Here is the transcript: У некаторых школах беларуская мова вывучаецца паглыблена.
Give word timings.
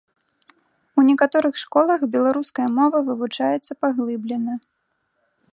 У 1.01 1.03
некаторых 1.09 1.55
школах 1.65 1.99
беларуская 2.17 2.67
мова 2.81 2.97
вывучаецца 3.11 3.71
паглыблена. 3.83 4.55